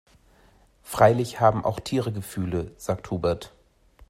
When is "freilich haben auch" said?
0.81-1.79